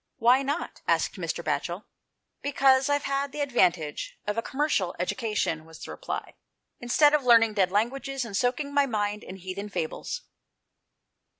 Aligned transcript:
"Why 0.17 0.41
not?" 0.41 0.81
asked 0.87 1.19
Mr. 1.19 1.43
Batchel. 1.43 1.83
"Because 2.41 2.89
I've 2.89 3.03
had 3.03 3.31
the 3.31 3.41
advantage 3.41 4.17
of 4.25 4.35
a 4.35 4.41
commercial 4.41 4.95
education," 4.97 5.63
was 5.63 5.77
the 5.83 5.91
reply," 5.91 6.33
instead 6.79 7.13
of 7.13 7.23
learning 7.23 7.53
dead 7.53 7.71
languages 7.71 8.25
and 8.25 8.35
soaking 8.35 8.73
my 8.73 8.87
mind 8.87 9.23
in 9.23 9.35
heathen 9.35 9.69
fables." 9.69 10.23